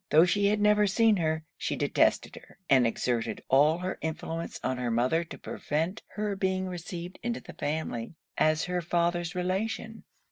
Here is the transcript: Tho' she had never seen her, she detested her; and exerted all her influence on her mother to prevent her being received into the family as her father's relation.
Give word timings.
Tho' 0.09 0.25
she 0.25 0.47
had 0.47 0.59
never 0.59 0.87
seen 0.87 1.17
her, 1.17 1.43
she 1.59 1.75
detested 1.75 2.35
her; 2.35 2.57
and 2.67 2.87
exerted 2.87 3.43
all 3.49 3.77
her 3.77 3.99
influence 4.01 4.59
on 4.63 4.77
her 4.79 4.89
mother 4.89 5.23
to 5.25 5.37
prevent 5.37 6.01
her 6.15 6.35
being 6.35 6.65
received 6.67 7.19
into 7.21 7.39
the 7.39 7.53
family 7.53 8.15
as 8.35 8.63
her 8.63 8.81
father's 8.81 9.35
relation. 9.35 10.03